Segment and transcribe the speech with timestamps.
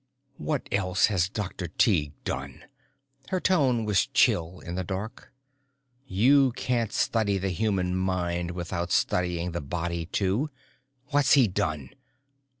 [0.39, 1.67] "What else has Dr.
[1.67, 2.63] Tighe done?"
[3.29, 5.31] Her tone was chill in the dark.
[6.07, 10.49] "You can't study the human mind without studying the body too.
[11.11, 11.91] What's he done?